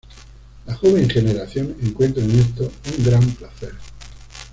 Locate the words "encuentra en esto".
1.83-2.71